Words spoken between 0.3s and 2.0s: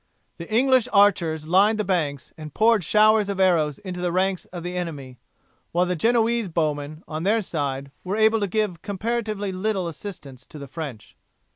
The English archers lined the